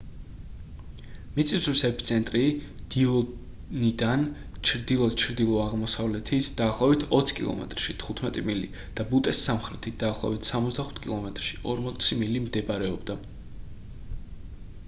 მიწისძვრის 1.33 1.81
ეპიცენტრი 1.89 2.39
დილონიდან 2.95 4.23
ჩრდილო-ჩრდილო-აღმოსავლეთით 4.69 6.49
დაახლოებით 6.63 7.05
20 7.11 7.35
კილომეტრში 7.41 7.97
15 8.07 8.43
მილი 8.49 8.71
და 9.01 9.07
ბუტეს 9.13 9.43
სამხრეთით 9.51 9.99
დაახლოებით 10.07 10.53
65 10.55 10.99
კილომეტრში 11.07 11.63
40 11.69 12.13
მილი 12.25 12.43
მდებარეობდა 12.49 13.19